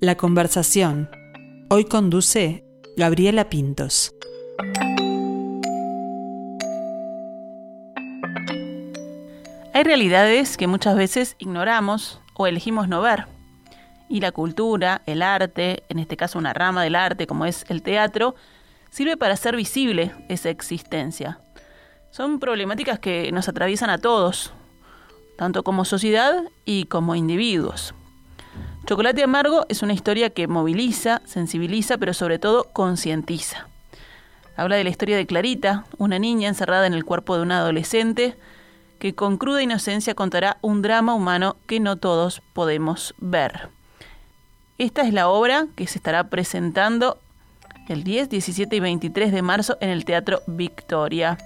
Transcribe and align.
La 0.00 0.16
conversación. 0.16 1.10
Hoy 1.68 1.84
conduce 1.84 2.64
Gabriela 2.96 3.50
Pintos. 3.50 4.14
Hay 9.74 9.84
realidades 9.84 10.56
que 10.56 10.66
muchas 10.66 10.96
veces 10.96 11.36
ignoramos 11.38 12.20
o 12.34 12.46
elegimos 12.46 12.88
no 12.88 13.02
ver. 13.02 13.26
Y 14.12 14.20
la 14.20 14.30
cultura, 14.30 15.00
el 15.06 15.22
arte, 15.22 15.84
en 15.88 15.98
este 15.98 16.18
caso 16.18 16.38
una 16.38 16.52
rama 16.52 16.82
del 16.82 16.96
arte 16.96 17.26
como 17.26 17.46
es 17.46 17.64
el 17.70 17.82
teatro, 17.82 18.34
sirve 18.90 19.16
para 19.16 19.32
hacer 19.32 19.56
visible 19.56 20.12
esa 20.28 20.50
existencia. 20.50 21.40
Son 22.10 22.38
problemáticas 22.38 22.98
que 22.98 23.32
nos 23.32 23.48
atraviesan 23.48 23.88
a 23.88 23.96
todos, 23.96 24.52
tanto 25.38 25.62
como 25.62 25.86
sociedad 25.86 26.44
y 26.66 26.84
como 26.84 27.14
individuos. 27.14 27.94
Chocolate 28.84 29.22
Amargo 29.22 29.64
es 29.70 29.82
una 29.82 29.94
historia 29.94 30.28
que 30.28 30.46
moviliza, 30.46 31.22
sensibiliza, 31.24 31.96
pero 31.96 32.12
sobre 32.12 32.38
todo 32.38 32.64
concientiza. 32.74 33.66
Habla 34.58 34.76
de 34.76 34.84
la 34.84 34.90
historia 34.90 35.16
de 35.16 35.24
Clarita, 35.24 35.86
una 35.96 36.18
niña 36.18 36.50
encerrada 36.50 36.86
en 36.86 36.92
el 36.92 37.06
cuerpo 37.06 37.34
de 37.36 37.44
un 37.44 37.52
adolescente, 37.52 38.36
que 38.98 39.14
con 39.14 39.38
cruda 39.38 39.62
inocencia 39.62 40.14
contará 40.14 40.58
un 40.60 40.82
drama 40.82 41.14
humano 41.14 41.56
que 41.66 41.80
no 41.80 41.96
todos 41.96 42.42
podemos 42.52 43.14
ver. 43.16 43.70
Esta 44.82 45.02
es 45.02 45.12
la 45.12 45.28
obra 45.28 45.66
que 45.76 45.86
se 45.86 45.98
estará 45.98 46.24
presentando 46.24 47.16
el 47.88 48.02
10, 48.02 48.28
17 48.28 48.74
y 48.74 48.80
23 48.80 49.30
de 49.30 49.40
marzo 49.40 49.78
en 49.80 49.90
el 49.90 50.04
Teatro 50.04 50.40
Victoria. 50.48 51.38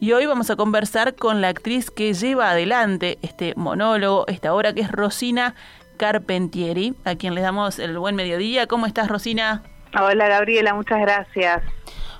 Y 0.00 0.12
hoy 0.12 0.24
vamos 0.24 0.48
a 0.48 0.56
conversar 0.56 1.16
con 1.16 1.42
la 1.42 1.48
actriz 1.48 1.90
que 1.90 2.14
lleva 2.14 2.50
adelante 2.50 3.18
este 3.20 3.52
monólogo, 3.56 4.26
esta 4.26 4.54
obra 4.54 4.72
que 4.72 4.80
es 4.80 4.90
Rosina 4.90 5.54
Carpentieri, 5.98 6.94
a 7.04 7.14
quien 7.16 7.34
le 7.34 7.42
damos 7.42 7.78
el 7.78 7.98
buen 7.98 8.14
mediodía. 8.14 8.66
¿Cómo 8.66 8.86
estás, 8.86 9.08
Rosina? 9.08 9.62
Hola, 10.00 10.28
Gabriela, 10.28 10.72
muchas 10.72 11.00
gracias. 11.02 11.62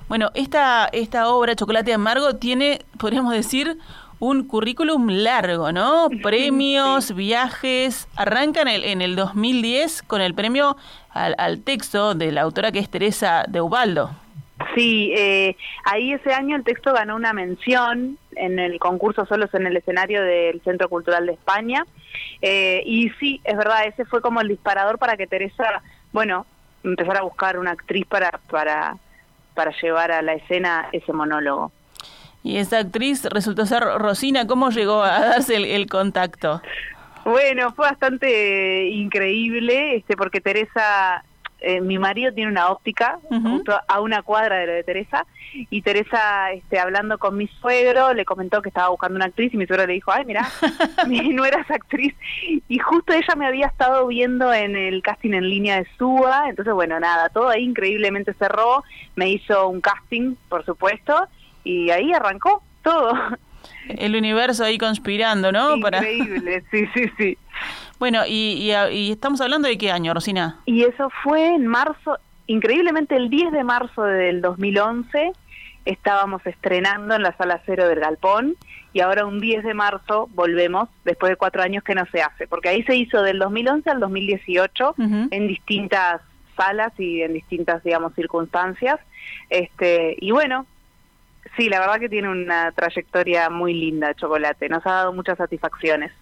Bueno, 0.07 0.31
esta, 0.35 0.91
esta 0.93 1.31
obra, 1.31 1.57
Chocolate 1.57 1.95
Amargo, 1.95 2.37
tiene, 2.37 2.85
podríamos 2.99 3.33
decir, 3.33 3.79
un 4.21 4.47
currículum 4.47 5.09
largo, 5.09 5.73
¿no? 5.73 6.09
Premios, 6.23 7.15
viajes. 7.15 8.09
Arrancan 8.17 8.69
en 8.69 8.75
el, 8.75 8.85
en 8.85 9.03
el 9.03 9.17
2010 9.17 10.03
con 10.03 10.21
el 10.21 10.35
premio 10.35 10.77
al, 11.11 11.35
al, 11.39 11.63
texto 11.63 12.15
de 12.15 12.33
la 12.33 12.43
autora 12.43 12.73
que 12.73 12.79
es 12.79 12.91
Teresa 12.91 13.45
de 13.49 13.61
Ubaldo. 13.61 14.11
Sí, 14.75 15.13
eh, 15.17 15.57
ahí 15.85 16.13
ese 16.13 16.33
año 16.33 16.57
el 16.57 16.65
texto 16.65 16.93
ganó 16.93 17.15
una 17.15 17.33
mención 17.33 18.19
en 18.35 18.59
el 18.59 18.79
concurso 18.79 19.25
Solos 19.27 19.53
en 19.55 19.67
el 19.67 19.77
escenario 19.77 20.23
del 20.23 20.61
Centro 20.63 20.89
Cultural 20.89 21.27
de 21.27 21.33
España. 21.33 21.87
Eh, 22.43 22.83
y 22.85 23.11
sí, 23.21 23.41
es 23.45 23.57
verdad, 23.57 23.87
ese 23.87 24.05
fue 24.05 24.21
como 24.21 24.41
el 24.41 24.49
disparador 24.49 24.99
para 24.99 25.17
que 25.17 25.27
Teresa, 25.27 25.83
bueno, 26.13 26.47
empezara 26.83 27.21
a 27.21 27.25
buscar 27.25 27.59
una 27.59 27.73
actriz 27.73 28.07
para, 28.07 28.33
para, 28.51 28.97
para 29.55 29.73
llevar 29.81 30.11
a 30.11 30.23
la 30.23 30.35
escena 30.35 30.89
ese 30.93 31.13
monólogo. 31.13 31.73
Y 32.43 32.59
esa 32.59 32.79
actriz 32.79 33.25
resultó 33.25 33.67
ser 33.67 33.83
Rosina, 33.83 34.47
¿cómo 34.47 34.71
llegó 34.71 35.03
a 35.03 35.21
darse 35.21 35.57
el, 35.57 35.65
el 35.65 35.87
contacto? 35.87 36.63
Bueno, 37.25 37.73
fue 37.75 37.87
bastante 37.87 38.89
increíble, 38.89 39.97
este, 39.97 40.17
porque 40.17 40.41
Teresa 40.41 41.25
eh, 41.61 41.81
mi 41.81 41.99
marido 41.99 42.33
tiene 42.33 42.53
una 42.53 42.69
óptica 42.69 43.19
junto 43.29 43.77
a 43.89 44.01
una 44.01 44.23
cuadra 44.23 44.59
de 44.59 44.67
lo 44.69 44.73
de 44.75 44.85
Teresa 44.85 45.27
y 45.53 45.83
Teresa 45.83 46.53
este, 46.53 46.79
hablando 46.79 47.19
con 47.19 47.37
mi 47.37 47.49
suegro 47.49 48.15
le 48.15 48.25
comentó 48.25 48.63
que 48.63 48.69
estaba 48.69 48.91
buscando 48.91 49.17
una 49.17 49.25
actriz 49.25 49.53
y 49.53 49.57
mi 49.57 49.67
suegro 49.67 49.85
le 49.85 49.95
dijo, 49.95 50.13
ay 50.13 50.25
mira, 50.25 50.49
no 51.09 51.45
eras 51.45 51.69
actriz 51.69 52.15
y 52.69 52.79
justo 52.79 53.13
ella 53.13 53.35
me 53.37 53.47
había 53.47 53.67
estado 53.67 54.07
viendo 54.07 54.55
en 54.55 54.77
el 54.77 55.03
casting 55.03 55.33
en 55.33 55.49
línea 55.49 55.79
de 55.79 55.89
SUA, 55.99 56.49
entonces 56.49 56.73
bueno, 56.75 57.01
nada, 57.01 57.29
todo 57.29 57.49
ahí 57.49 57.65
increíblemente 57.65 58.35
cerró, 58.35 58.85
me 59.17 59.29
hizo 59.29 59.69
un 59.69 59.81
casting 59.81 60.37
por 60.49 60.65
supuesto 60.65 61.27
y 61.65 61.91
ahí 61.91 62.13
arrancó 62.13 62.63
todo. 62.83 63.13
El 63.89 64.17
universo 64.17 64.65
ahí 64.65 64.79
conspirando, 64.79 65.53
¿no? 65.53 65.77
Increíble, 65.77 66.63
sí, 66.71 66.87
sí, 66.95 67.11
sí. 67.17 67.39
Bueno, 67.99 68.23
y, 68.27 68.71
y, 68.93 69.11
estamos 69.11 69.41
hablando 69.41 69.67
de 69.69 69.77
qué 69.77 69.91
año, 69.91 70.15
Rosina? 70.15 70.61
Y 70.67 70.85
eso 70.85 71.11
fue 71.23 71.55
en 71.55 71.67
marzo, 71.67 72.19
increíblemente 72.47 73.17
el 73.17 73.29
10 73.29 73.53
de 73.53 73.65
marzo 73.65 74.05
del 74.05 74.41
2011, 74.41 75.33
estábamos 75.85 76.47
estrenando 76.47 77.15
en 77.15 77.23
la 77.23 77.37
sala 77.37 77.61
cero 77.65 77.89
del 77.89 77.99
Galpón 77.99 78.57
y 78.93 79.01
ahora 79.01 79.27
un 79.27 79.41
10 79.41 79.65
de 79.65 79.75
marzo 79.75 80.29
volvemos 80.35 80.89
después 81.05 81.31
de 81.31 81.37
cuatro 81.37 81.63
años 81.63 81.83
que 81.83 81.95
no 81.95 82.05
se 82.13 82.23
hace, 82.23 82.47
porque 82.47 82.69
ahí 82.69 82.83
se 82.85 82.95
hizo 82.95 83.23
del 83.23 83.39
2011 83.39 83.91
al 83.91 84.01
2018 84.01 84.95
en 84.99 85.49
distintas 85.49 86.21
salas 86.57 86.93
y 86.99 87.23
en 87.23 87.33
distintas, 87.33 87.83
digamos, 87.85 88.15
circunstancias. 88.15 88.99
Este, 89.49 90.17
y 90.21 90.31
bueno, 90.31 90.67
sí, 91.59 91.69
la 91.69 91.81
verdad 91.81 91.99
que 92.01 92.09
tiene 92.09 92.31
una 92.31 92.73
trayectoria 92.73 93.51
muy 93.51 93.75
linda, 93.75 94.15
Chocolate, 94.15 94.69
nos 94.69 94.87
ha 94.87 94.93
dado 94.93 95.13
muchas 95.13 95.37
satisfacciones. 95.37 96.13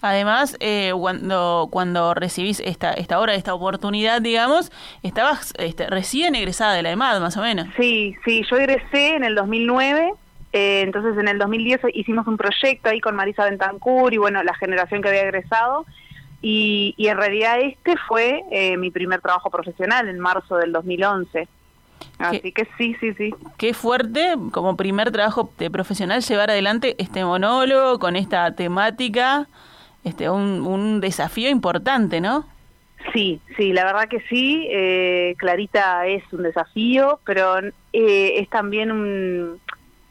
Además, 0.00 0.56
eh, 0.58 0.92
cuando, 0.98 1.68
cuando 1.70 2.14
recibís 2.14 2.58
esta, 2.60 2.92
esta 2.92 3.20
obra, 3.20 3.34
esta 3.34 3.54
oportunidad, 3.54 4.20
digamos, 4.20 4.72
estabas 5.04 5.54
este, 5.56 5.86
recién 5.86 6.34
egresada 6.34 6.74
de 6.74 6.82
la 6.82 6.90
EMAD, 6.90 7.20
más 7.20 7.36
o 7.36 7.42
menos. 7.42 7.68
Sí, 7.76 8.16
sí, 8.24 8.44
yo 8.50 8.56
egresé 8.56 9.14
en 9.14 9.24
el 9.24 9.36
2009. 9.36 10.12
Eh, 10.52 10.82
entonces 10.82 11.16
en 11.16 11.28
el 11.28 11.38
2010 11.38 11.80
hicimos 11.94 12.26
un 12.26 12.36
proyecto 12.36 12.90
ahí 12.90 13.00
con 13.00 13.14
Marisa 13.14 13.44
Bentancur 13.44 14.12
y 14.12 14.18
bueno, 14.18 14.42
la 14.42 14.54
generación 14.54 15.00
que 15.00 15.08
había 15.08 15.22
egresado 15.22 15.86
y, 16.42 16.94
y 16.98 17.06
en 17.06 17.16
realidad 17.16 17.58
este 17.60 17.94
fue 18.06 18.42
eh, 18.50 18.76
mi 18.76 18.90
primer 18.90 19.22
trabajo 19.22 19.48
profesional 19.48 20.08
en 20.08 20.18
marzo 20.18 20.56
del 20.56 20.72
2011. 20.72 21.48
Así 22.18 22.52
que 22.52 22.66
sí, 22.78 22.96
sí, 23.00 23.14
sí. 23.14 23.34
Qué 23.58 23.74
fuerte 23.74 24.34
como 24.52 24.76
primer 24.76 25.10
trabajo 25.10 25.50
de 25.58 25.70
profesional 25.70 26.22
llevar 26.22 26.50
adelante 26.50 26.94
este 26.98 27.24
monólogo 27.24 27.98
con 27.98 28.16
esta 28.16 28.54
temática, 28.54 29.48
este 30.04 30.30
un, 30.30 30.66
un 30.66 31.00
desafío 31.00 31.50
importante, 31.50 32.20
¿no? 32.20 32.46
Sí, 33.12 33.40
sí, 33.56 33.72
la 33.72 33.84
verdad 33.84 34.08
que 34.08 34.20
sí. 34.28 34.66
Eh, 34.70 35.34
Clarita 35.38 36.06
es 36.06 36.22
un 36.32 36.44
desafío, 36.44 37.20
pero 37.24 37.58
eh, 37.58 38.38
es 38.38 38.48
también 38.48 38.92
un, 38.92 39.60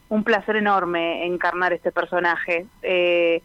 un, 0.08 0.24
placer 0.24 0.56
enorme 0.56 1.26
encarnar 1.26 1.72
este 1.72 1.90
personaje. 1.90 2.66
Eh, 2.82 3.42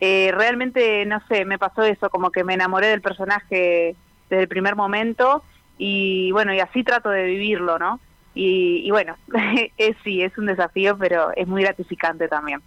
eh, 0.00 0.32
realmente, 0.32 1.04
no 1.06 1.20
sé, 1.28 1.44
me 1.44 1.58
pasó 1.58 1.82
eso, 1.82 2.08
como 2.10 2.30
que 2.30 2.44
me 2.44 2.54
enamoré 2.54 2.88
del 2.88 3.00
personaje 3.00 3.96
desde 4.30 4.42
el 4.42 4.48
primer 4.48 4.76
momento 4.76 5.42
y 5.78 6.30
bueno, 6.32 6.54
y 6.54 6.60
así 6.60 6.84
trato 6.84 7.10
de 7.10 7.24
vivirlo, 7.24 7.78
¿no? 7.78 8.00
Y, 8.34 8.90
bueno, 8.90 9.16
es, 9.78 9.96
sí, 10.02 10.22
es 10.22 10.36
un 10.38 10.46
desafío, 10.46 10.98
pero 10.98 11.30
es 11.36 11.46
muy 11.46 11.62
gratificante 11.62 12.28
también. 12.28 12.60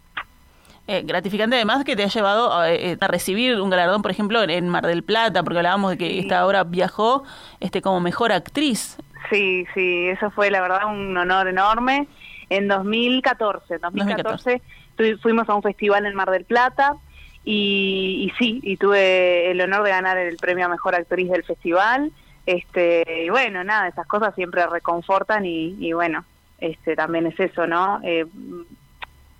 Eh, 0.89 1.01
gratificante 1.03 1.57
además 1.57 1.83
que 1.83 1.97
te 1.97 2.03
ha 2.03 2.07
llevado 2.07 2.53
a, 2.53 2.71
eh, 2.71 2.97
recibir 3.01 3.59
un 3.59 3.69
galardón, 3.69 4.01
por 4.01 4.11
ejemplo, 4.11 4.41
en 4.41 4.69
Mar 4.69 4.87
del 4.87 5.03
Plata, 5.03 5.43
porque 5.43 5.57
hablábamos 5.59 5.91
de 5.91 5.97
que 5.97 6.19
esta 6.19 6.45
obra 6.45 6.63
viajó 6.63 7.23
este 7.59 7.81
como 7.81 7.99
mejor 7.99 8.31
actriz. 8.31 8.97
Sí, 9.29 9.65
sí, 9.73 10.07
eso 10.07 10.31
fue 10.31 10.49
la 10.49 10.61
verdad 10.61 10.85
un 10.85 11.17
honor 11.17 11.49
enorme. 11.49 12.07
En 12.49 12.69
2014, 12.69 13.75
en 13.75 13.81
2014, 13.81 14.61
2014. 14.95 15.17
fuimos 15.21 15.49
a 15.49 15.55
un 15.55 15.61
festival 15.61 16.05
en 16.05 16.15
Mar 16.15 16.31
del 16.31 16.45
Plata 16.45 16.95
y, 17.43 18.31
y 18.31 18.37
sí, 18.39 18.61
y 18.63 18.77
tuve 18.77 19.51
el 19.51 19.59
honor 19.59 19.83
de 19.83 19.89
ganar 19.89 20.17
el 20.17 20.37
premio 20.37 20.65
a 20.65 20.69
mejor 20.69 20.95
actriz 20.95 21.29
del 21.29 21.43
festival 21.43 22.13
este, 22.47 23.25
y 23.25 23.29
bueno, 23.29 23.61
nada, 23.65 23.89
esas 23.89 24.07
cosas 24.07 24.33
siempre 24.33 24.65
reconfortan 24.67 25.45
y, 25.45 25.91
bueno, 25.91 26.23
este, 26.59 26.95
también 26.95 27.27
es 27.27 27.37
eso, 27.37 27.67
¿no? 27.67 27.99
Eh, 28.03 28.25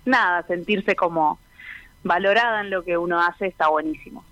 nada, 0.04 0.42
sentirse 0.42 0.94
como 0.94 1.38
valorada 2.04 2.60
en 2.60 2.68
lo 2.68 2.84
que 2.84 2.98
uno 2.98 3.18
hace 3.18 3.46
está 3.46 3.68
buenísimo. 3.68 4.24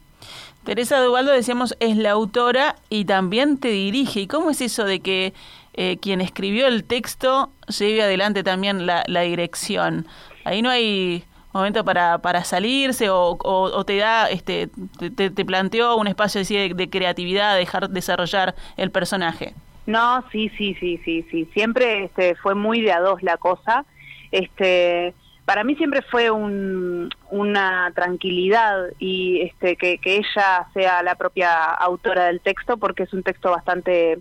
Teresa 0.64 1.00
Duvaldo, 1.00 1.32
decíamos, 1.32 1.74
es 1.80 1.96
la 1.96 2.10
autora 2.10 2.76
y 2.90 3.06
también 3.06 3.56
te 3.56 3.68
dirige. 3.68 4.20
¿Y 4.20 4.26
cómo 4.26 4.50
es 4.50 4.60
eso 4.60 4.84
de 4.84 5.00
que 5.00 5.32
eh, 5.72 5.96
quien 5.96 6.20
escribió 6.20 6.66
el 6.66 6.84
texto 6.84 7.50
lleve 7.68 8.02
adelante 8.02 8.42
también 8.44 8.84
la, 8.84 9.04
la 9.06 9.22
dirección? 9.22 10.06
Ahí 10.44 10.60
no 10.60 10.68
hay 10.68 11.24
momento 11.56 11.84
para, 11.84 12.18
para 12.18 12.44
salirse 12.44 13.10
o, 13.10 13.36
o, 13.42 13.84
te 13.84 13.96
da, 13.96 14.28
este, 14.30 14.68
te, 14.98 15.30
te, 15.30 15.44
planteó 15.44 15.96
un 15.96 16.06
espacio 16.06 16.40
así 16.40 16.56
de, 16.56 16.74
de, 16.74 16.90
creatividad, 16.90 17.56
dejar 17.56 17.90
desarrollar 17.90 18.54
el 18.76 18.90
personaje? 18.90 19.54
No, 19.86 20.24
sí, 20.32 20.50
sí, 20.56 20.74
sí, 20.80 21.00
sí, 21.04 21.24
sí. 21.30 21.48
Siempre 21.52 22.04
este, 22.04 22.34
fue 22.36 22.54
muy 22.54 22.80
de 22.82 22.92
a 22.92 23.00
dos 23.00 23.22
la 23.22 23.36
cosa. 23.36 23.84
Este, 24.32 25.14
para 25.46 25.62
mí 25.62 25.76
siempre 25.76 26.02
fue 26.02 26.30
una 26.30 27.92
tranquilidad 27.94 28.88
y 28.98 29.42
este, 29.42 29.76
que, 29.76 30.00
ella 30.04 30.66
sea 30.74 31.02
la 31.04 31.14
propia 31.14 31.64
autora 31.64 32.24
del 32.24 32.40
texto 32.40 32.76
porque 32.76 33.04
es 33.04 33.12
un 33.12 33.22
texto 33.22 33.52
bastante 33.52 34.18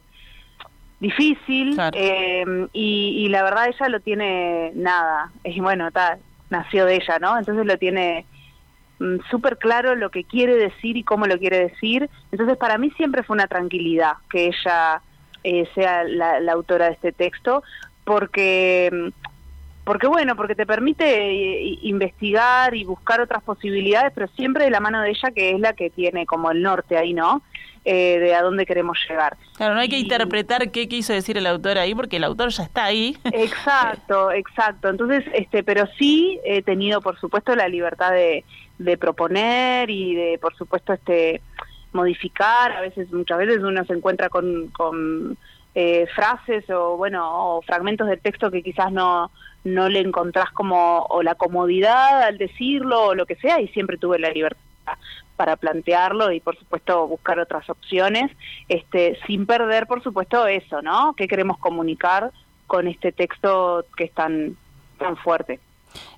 difícil 1.00 1.78
em, 1.94 2.70
y, 2.74 3.28
la 3.30 3.44
verdad 3.44 3.68
ella 3.68 3.90
lo 3.90 4.00
tiene 4.00 4.72
nada, 4.76 5.32
es 5.44 5.58
bueno, 5.58 5.88
está, 5.88 6.20
nació 6.58 6.86
de 6.86 6.96
ella, 6.96 7.20
¿no? 7.20 7.38
Entonces 7.38 7.66
lo 7.66 7.78
tiene 7.78 8.26
mm, 9.00 9.18
súper 9.30 9.58
claro 9.58 9.96
lo 9.96 10.10
que 10.10 10.24
quiere 10.24 10.56
decir 10.56 10.98
y 10.98 11.04
cómo 11.04 11.26
lo 11.26 11.38
quiere 11.38 11.60
decir. 11.60 12.10
Entonces 12.32 12.58
para 12.58 12.78
mí 12.78 12.92
siempre 12.92 13.24
fue 13.24 13.36
una 13.36 13.48
tranquilidad 13.48 14.14
que 14.30 14.48
ella 14.48 15.02
eh, 15.44 15.68
sea 15.76 16.04
la, 16.04 16.40
la, 16.40 16.54
autora 16.54 16.88
de 16.88 16.94
este 16.94 17.12
texto 17.12 17.64
porque 18.04 18.90
mm, 18.92 19.25
porque 19.86 20.08
bueno, 20.08 20.36
porque 20.36 20.56
te 20.56 20.66
permite 20.66 21.06
eh, 21.06 21.80
investigar 21.84 22.76
y 22.76 22.84
buscar 22.84 23.22
otras 23.22 23.44
posibilidades, 23.44 24.12
pero 24.14 24.28
siempre 24.36 24.66
de 24.66 24.72
la 24.72 24.80
mano 24.80 25.02
de 25.02 25.12
ella, 25.12 25.32
que 25.32 25.52
es 25.52 25.60
la 25.60 25.74
que 25.74 25.92
tiene 25.92 26.26
como 26.26 26.52
el 26.52 26.62
norte 26.62 26.98
ahí, 26.98 27.14
¿no? 27.14 27.44
Eh, 27.86 28.18
de 28.18 28.34
a 28.34 28.42
dónde 28.42 28.66
queremos 28.66 28.98
llegar. 29.08 29.38
Claro, 29.56 29.76
no 29.76 29.80
hay 29.80 29.88
que 29.88 30.00
interpretar 30.00 30.72
qué 30.72 30.88
quiso 30.88 31.14
decir 31.14 31.38
el 31.38 31.46
autor 31.46 31.78
ahí, 31.78 31.94
porque 31.94 32.18
el 32.18 32.24
autor 32.24 32.50
ya 32.50 32.64
está 32.64 32.84
ahí. 32.86 33.16
Exacto, 33.26 34.32
exacto. 34.32 34.90
Entonces, 34.90 35.24
este, 35.34 35.64
pero 35.64 35.88
sí 36.00 36.40
he 36.44 36.64
tenido, 36.64 37.00
por 37.00 37.20
supuesto, 37.20 37.56
la 37.56 37.68
libertad 37.68 38.12
de, 38.12 38.44
de 38.80 38.98
proponer 38.98 39.92
y 39.92 40.16
de, 40.16 40.40
por 40.40 40.56
supuesto, 40.56 40.94
este 40.94 41.42
modificar. 41.94 42.72
A 42.72 42.82
veces, 42.82 43.12
muchas 43.12 43.38
veces 43.38 43.60
uno 43.60 43.86
se 43.86 43.94
encuentra 43.94 44.30
con, 44.30 44.68
con 44.70 45.38
eh, 45.76 46.08
frases 46.16 46.70
o 46.70 46.96
bueno 46.96 47.58
o 47.58 47.62
fragmentos 47.62 48.08
del 48.08 48.22
texto 48.22 48.50
que 48.50 48.64
quizás 48.64 48.92
no 48.92 49.30
no 49.66 49.90
le 49.90 50.00
encontrás 50.00 50.52
como 50.52 51.06
o 51.10 51.22
la 51.22 51.36
comodidad 51.36 52.24
al 52.24 52.38
decirlo 52.38 53.08
o 53.08 53.16
lo 53.16 53.26
que 53.26 53.36
sea 53.36 53.60
y 53.60 53.68
siempre 53.70 53.98
tuve 53.98 54.18
la 54.18 54.30
libertad 54.30 54.58
para 55.36 55.58
plantearlo 55.58 56.32
y 56.32 56.40
por 56.40 56.58
supuesto 56.58 57.08
buscar 57.08 57.40
otras 57.40 57.70
opciones. 57.70 58.32
Este 58.70 59.20
sin 59.28 59.46
perder 59.46 59.86
por 59.86 60.02
supuesto 60.02 60.48
eso 60.48 60.82
no 60.82 61.14
qué 61.18 61.28
queremos 61.28 61.58
comunicar 61.58 62.32
con 62.68 62.88
este 62.88 63.12
texto 63.12 63.86
que 63.98 64.06
es 64.06 64.14
tan 64.14 64.56
tan 64.98 65.18
fuerte 65.18 65.60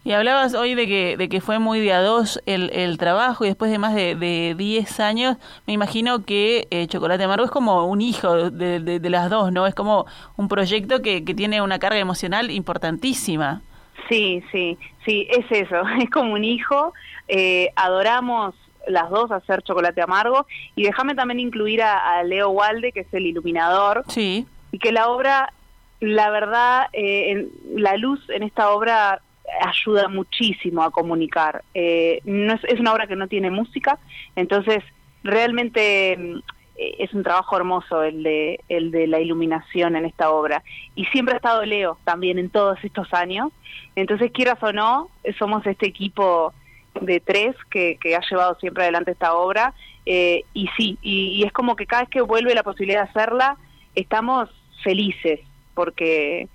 y 0.04 0.12
hablabas 0.14 0.54
hoy 0.54 0.76
de 0.76 0.88
que, 0.88 1.18
de 1.18 1.30
que 1.30 1.42
fue 1.42 1.60
muy 1.60 1.80
de 1.80 1.94
a 1.94 2.02
dos 2.02 2.42
el, 2.46 2.70
el 2.72 2.98
trabajo 2.98 3.44
y 3.44 3.48
después 3.48 3.72
de 3.72 3.78
más 3.78 3.94
de, 3.94 4.16
de 4.16 4.56
10 4.58 5.00
años, 5.00 5.38
me 5.66 5.74
imagino 5.74 6.24
que 6.24 6.68
eh, 6.72 6.88
Chocolate 6.88 7.24
Amargo 7.24 7.46
es 7.46 7.52
como 7.52 7.86
un 7.86 8.02
hijo 8.02 8.50
de, 8.50 8.80
de, 8.80 9.10
las 9.10 9.30
dos, 9.30 9.52
¿no? 9.52 9.68
Es 9.68 9.76
como 9.76 10.06
un 10.36 10.48
proyecto 10.48 11.02
que, 11.02 11.24
que 11.26 11.34
tiene 11.34 11.62
una 11.62 11.80
carga 11.80 12.00
emocional 12.00 12.52
importantísima. 12.52 13.62
Sí, 14.10 14.44
sí, 14.52 14.78
sí, 15.06 15.28
es 15.30 15.46
eso, 15.50 15.82
es 16.02 16.10
como 16.10 16.34
un 16.34 16.44
hijo. 16.44 16.94
Eh, 17.28 17.72
adoramos 17.76 18.56
las 18.88 19.10
dos 19.10 19.32
hacer 19.32 19.62
Chocolate 19.64 20.02
Amargo 20.02 20.48
y 20.76 20.84
déjame 20.84 21.16
también 21.16 21.40
incluir 21.40 21.82
a, 21.84 22.24
Leo 22.24 22.50
Walde, 22.50 22.92
que 22.92 23.02
es 23.02 23.14
el 23.14 23.26
iluminador. 23.26 24.04
Sí. 24.08 24.46
Y 24.72 24.80
que 24.80 24.92
la 24.92 25.10
obra, 25.10 25.52
la 26.00 26.30
verdad, 26.30 26.88
eh, 26.94 27.32
en, 27.32 27.50
la 27.76 27.98
luz 27.98 28.20
en 28.30 28.44
esta 28.44 28.72
obra 28.72 29.22
ayuda 29.62 30.08
muchísimo 30.08 30.84
a 30.84 30.92
comunicar. 30.92 31.64
Eh, 31.74 32.22
no 32.26 32.54
es, 32.54 32.64
es, 32.66 32.80
una 32.80 32.94
obra 32.94 33.08
que 33.08 33.16
no 33.16 33.28
tiene 33.28 33.50
música, 33.50 33.98
entonces 34.36 34.84
realmente 35.24 36.18
mm, 36.18 36.40
es 36.78 37.14
un 37.14 37.24
trabajo 37.24 37.58
hermoso 37.58 38.04
el 38.04 38.24
de, 38.24 38.60
el 38.70 38.92
de 38.92 39.08
la 39.08 39.20
iluminación 39.20 39.96
en 39.96 40.06
esta 40.06 40.30
obra. 40.30 40.64
Y 40.96 41.06
siempre 41.06 41.34
ha 41.34 41.38
estado 41.38 41.66
Leo 41.66 41.98
también 42.04 42.38
en 42.38 42.50
todos 42.50 42.78
estos 42.84 43.14
años. 43.14 43.52
Entonces, 43.96 44.32
quieras 44.32 44.62
o 44.62 44.72
no, 44.72 45.10
somos 45.40 45.66
este 45.66 45.88
equipo 45.88 46.54
de 47.02 47.20
tres 47.20 47.56
que, 47.70 47.98
que 48.02 48.16
ha 48.16 48.22
llevado 48.30 48.56
siempre 48.60 48.84
adelante 48.84 49.12
esta 49.12 49.34
obra. 49.34 49.74
Eh, 50.06 50.44
y 50.54 50.68
sí, 50.78 50.98
y, 51.02 51.40
y 51.40 51.44
es 51.44 51.52
como 51.52 51.76
que 51.76 51.86
cada 51.86 52.04
vez 52.04 52.10
que 52.10 52.22
vuelve 52.22 52.54
la 52.54 52.64
posibilidad 52.64 53.04
de 53.04 53.10
hacerla, 53.10 53.58
estamos 53.96 54.50
felices 54.84 55.40
porque 55.74 56.48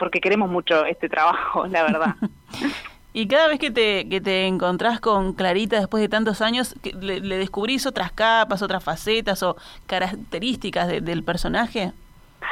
porque 0.00 0.20
queremos 0.20 0.50
mucho 0.50 0.84
este 0.86 1.08
trabajo, 1.08 1.66
la 1.68 1.84
verdad. 1.84 2.16
Y 3.12 3.26
cada 3.26 3.48
vez 3.48 3.58
que 3.58 3.72
te, 3.72 4.08
que 4.08 4.20
te 4.20 4.46
encontrás 4.46 5.00
con 5.00 5.32
Clarita 5.32 5.80
después 5.80 6.00
de 6.00 6.08
tantos 6.08 6.40
años, 6.40 6.76
¿le, 7.00 7.20
descubrís 7.20 7.84
otras 7.84 8.12
capas, 8.12 8.62
otras 8.62 8.84
facetas 8.84 9.42
o 9.42 9.56
características 9.88 10.86
del 10.86 11.24
personaje? 11.24 11.90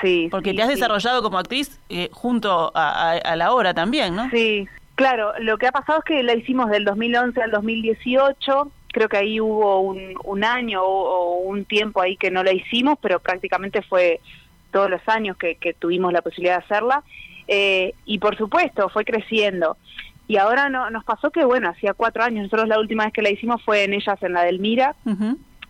Sí. 0.03 0.27
Porque 0.33 0.55
te 0.55 0.63
has 0.63 0.69
desarrollado 0.69 1.23
como 1.23 1.39
actriz 1.39 1.79
eh, 1.89 2.09
junto 2.11 2.73
a, 2.75 3.37
la 3.37 3.53
obra 3.53 3.73
también, 3.73 4.17
¿no? 4.17 4.29
Sí, 4.31 4.67
claro. 4.97 5.33
Lo 5.39 5.59
que 5.59 5.69
ha 5.69 5.71
pasado 5.71 6.01
es 6.01 6.05
que 6.05 6.23
la 6.25 6.35
hicimos 6.35 6.71
del 6.71 6.85
2011 6.85 7.41
al 7.41 7.53
2018. 7.53 8.73
Creo 8.89 9.09
que 9.09 9.17
ahí 9.17 9.41
hubo 9.41 9.79
un, 9.79 10.15
un 10.25 10.43
año 10.43 10.83
o, 10.83 11.39
un 11.39 11.67
tiempo 11.67 12.03
ahí 12.03 12.17
que 12.17 12.33
no 12.33 12.43
la 12.43 12.53
hicimos, 12.53 12.99
pero 13.01 13.21
prácticamente 13.21 13.83
fue 13.83 14.19
todos 14.73 14.91
los 14.91 15.09
años 15.09 15.37
que, 15.37 15.55
que 15.55 15.73
tuvimos 15.73 16.13
la 16.13 16.23
posibilidad 16.23 16.59
de 16.59 16.65
hacerla. 16.65 17.05
Eh, 17.49 17.95
y 18.05 18.19
por 18.19 18.37
supuesto, 18.37 18.89
fue 18.91 19.05
creciendo. 19.05 19.77
Y 20.29 20.37
ahora 20.37 20.69
no, 20.69 20.91
nos 20.91 21.05
pasó 21.05 21.31
que, 21.31 21.45
bueno, 21.45 21.71
hacía 21.71 21.95
cuatro 21.95 22.23
años, 22.23 22.45
nosotros 22.45 22.69
la 22.69 22.79
última 22.79 23.05
vez 23.05 23.15
que 23.15 23.23
la 23.23 23.31
hicimos 23.31 23.63
fue 23.63 23.85
en 23.85 23.95
Ellas 23.95 24.23
en 24.23 24.35
la 24.35 24.43
del 24.43 24.61
Mira, 24.61 24.95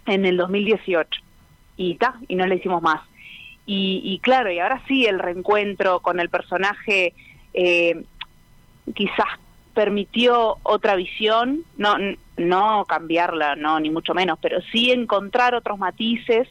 en 0.07 0.27
el 0.27 0.37
2018. 0.37 1.21
Y 1.77 1.95
ta, 1.95 2.17
y 2.27 2.35
no 2.35 2.45
la 2.45 2.57
hicimos 2.57 2.83
más. 2.83 3.01
Y, 3.71 4.19
claro, 4.23 4.51
y 4.51 4.59
ahora 4.59 4.83
sí 4.89 5.05
el 5.05 5.19
reencuentro 5.19 6.01
con 6.01 6.21
el 6.21 6.31
personaje 6.31 7.13
eh, 7.53 8.03
quizás 8.95 9.27
permitió 9.75 10.57
otra 10.63 10.97
visión, 10.97 11.65
no, 11.77 11.97
no 12.39 12.87
cambiarla, 12.87 13.57
no, 13.57 13.79
ni 13.79 13.91
mucho 13.91 14.15
menos, 14.15 14.39
pero 14.41 14.61
sí 14.73 14.91
encontrar 14.91 15.55
otros 15.55 15.79
matices. 15.79 16.49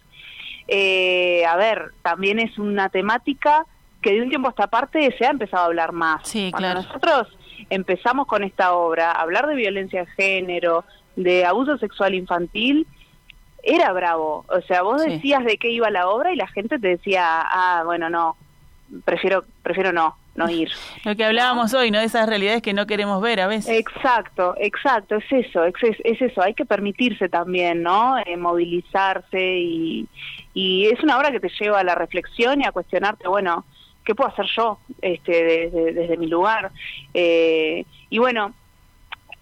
Eh, 0.67 1.43
a 1.45 1.57
ver, 1.57 1.91
también 2.03 2.39
es 2.39 2.57
una 2.59 2.89
temática 2.89 3.65
que 4.01 4.13
de 4.13 4.21
un 4.21 4.29
tiempo 4.29 4.47
a 4.47 4.51
esta 4.51 4.67
parte 4.67 5.13
se 5.17 5.25
ha 5.25 5.31
empezado 5.31 5.63
a 5.63 5.65
hablar 5.67 5.91
más. 5.91 6.27
Sí, 6.27 6.49
Cuando 6.51 6.75
nosotros 6.75 7.27
empezamos 7.69 8.27
con 8.27 8.43
esta 8.43 8.73
obra, 8.73 9.11
hablar 9.11 9.47
de 9.47 9.55
violencia 9.55 10.01
de 10.01 10.11
género, 10.11 10.85
de 11.15 11.45
abuso 11.45 11.77
sexual 11.77 12.13
infantil, 12.13 12.87
era 13.63 13.91
bravo. 13.91 14.45
O 14.49 14.61
sea, 14.61 14.83
vos 14.83 15.03
decías 15.03 15.43
de 15.43 15.57
qué 15.57 15.69
iba 15.71 15.89
la 15.89 16.07
obra 16.09 16.31
y 16.31 16.37
la 16.37 16.47
gente 16.47 16.79
te 16.79 16.87
decía, 16.89 17.41
ah, 17.41 17.81
bueno, 17.85 18.09
no, 18.09 18.37
prefiero, 19.03 19.43
prefiero 19.63 19.91
no, 19.91 20.15
no 20.35 20.49
ir. 20.49 20.69
Lo 21.03 21.15
que 21.15 21.25
hablábamos 21.25 21.73
hoy, 21.73 21.91
¿no? 21.91 21.99
De 21.99 22.05
esas 22.05 22.29
realidades 22.29 22.61
que 22.61 22.73
no 22.73 22.85
queremos 22.85 23.21
ver 23.21 23.41
a 23.41 23.47
veces. 23.47 23.77
Exacto, 23.77 24.55
exacto, 24.57 25.15
es 25.15 25.25
eso, 25.31 25.65
es, 25.65 25.73
es 26.03 26.21
eso, 26.21 26.41
hay 26.41 26.53
que 26.53 26.65
permitirse 26.65 27.27
también, 27.27 27.83
¿no? 27.83 28.17
Eh, 28.19 28.37
movilizarse 28.37 29.57
y, 29.59 30.07
y 30.53 30.87
es 30.87 31.03
una 31.03 31.17
obra 31.17 31.31
que 31.31 31.39
te 31.39 31.49
lleva 31.59 31.79
a 31.79 31.83
la 31.83 31.95
reflexión 31.95 32.61
y 32.61 32.65
a 32.65 32.71
cuestionarte, 32.71 33.27
bueno, 33.27 33.65
¿qué 34.07 34.15
puedo 34.15 34.29
hacer 34.29 34.45
yo 34.55 34.79
este, 35.01 35.69
desde, 35.69 36.15
mi 36.15 36.27
lugar? 36.27 36.71
Eh, 37.13 37.83
y 38.09 38.17
bueno, 38.19 38.53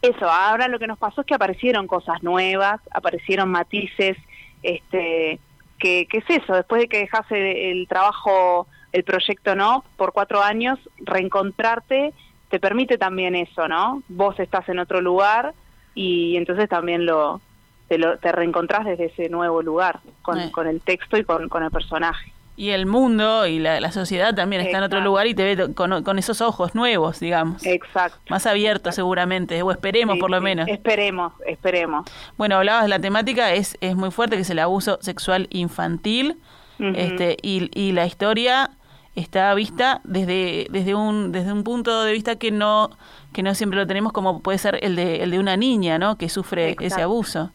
eso, 0.01 0.27
ahora 0.27 0.67
lo 0.67 0.79
que 0.79 0.87
nos 0.87 0.97
pasó 0.97 1.21
es 1.21 1.27
que 1.27 1.35
aparecieron 1.35 1.85
cosas 1.85 2.23
nuevas, 2.23 2.81
aparecieron 2.89 3.51
matices, 3.51 4.17
este, 4.63 5.39
que, 5.77 6.07
es 6.11 6.23
eso, 6.29 6.55
después 6.55 6.81
de 6.81 6.87
que 6.87 6.97
dejase 6.97 7.69
el 7.69 7.87
trabajo, 7.87 8.65
el 8.91 9.03
proyecto, 9.03 9.55
¿no? 9.55 9.83
Por 9.97 10.13
cuatro 10.13 10.41
años, 10.41 10.79
reencontrarte 10.97 12.11
te 12.49 12.59
permite 12.59 12.97
también 12.97 13.35
eso, 13.35 13.67
¿no? 13.67 14.01
Vos 14.07 14.39
estás 14.39 14.67
en 14.69 14.79
otro 14.79 14.99
lugar 14.99 15.53
y 15.93 16.37
entonces 16.37 16.67
también 16.69 17.05
lo 17.05 17.39
te, 17.87 17.99
lo, 17.99 18.17
te 18.17 18.31
reencontrás 18.31 18.85
desde 18.85 19.05
ese 19.05 19.29
nuevo 19.29 19.61
lugar, 19.61 19.99
con, 20.23 20.39
el 20.39 20.81
texto 20.81 21.17
y 21.17 21.23
con 21.23 21.63
el 21.63 21.71
personaje. 21.71 22.34
Y 22.57 22.69
el 22.69 22.85
mundo 22.85 23.47
y 23.47 23.59
la, 23.59 23.91
sociedad 23.91 24.33
también 24.33 24.61
está 24.61 24.77
en 24.77 24.83
otro 24.83 25.01
lugar 25.01 25.27
y 25.27 25.35
te 25.35 25.55
ve 25.55 25.73
con, 25.73 26.17
esos 26.17 26.39
ojos 26.41 26.73
nuevos, 26.73 27.19
digamos. 27.19 27.65
Exacto. 27.65 28.17
Más 28.29 28.45
abiertos 28.45 28.95
seguramente, 28.95 29.61
o 29.61 29.71
esperemos 29.71 30.17
por 30.19 30.31
lo 30.31 30.39
menos. 30.39 30.67
Esperemos, 30.69 31.33
esperemos. 31.45 32.05
Bueno, 32.37 32.55
hablabas 32.55 32.83
de 32.83 32.89
la 32.89 32.99
temática, 32.99 33.53
es, 33.53 33.77
es 33.81 33.95
muy 33.95 34.11
fuerte, 34.11 34.37
que 34.37 34.43
es 34.43 34.49
el 34.49 34.59
abuso 34.59 34.99
sexual 35.01 35.47
infantil, 35.51 36.37
este 36.77 37.37
y, 37.41 37.69
y 37.73 37.93
la 37.93 38.05
historia 38.05 38.71
está 39.15 39.53
vista 39.53 40.01
desde, 40.03 40.67
desde, 40.69 40.93
un, 40.93 41.31
desde 41.31 41.53
un 41.53 41.63
punto 41.63 42.03
de 42.03 42.11
vista 42.11 42.35
que 42.35 42.51
no, 42.51 42.89
que 43.33 43.43
no 43.43 43.55
siempre 43.55 43.79
lo 43.79 43.87
tenemos 43.87 44.11
como 44.11 44.41
puede 44.41 44.57
ser 44.57 44.79
el 44.81 44.95
de, 44.95 45.23
el 45.23 45.31
de 45.31 45.39
una 45.39 45.57
niña, 45.57 45.97
¿no? 45.97 46.17
Que 46.17 46.29
sufre 46.29 46.75
ese 46.79 47.01
abuso. 47.01 47.51